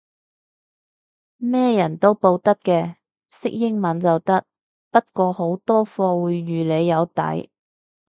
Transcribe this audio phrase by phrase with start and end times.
[1.37, 2.95] 咩人都報得嘅，
[3.29, 4.43] 識英文就得，
[4.89, 7.51] 不過好多課會預你有底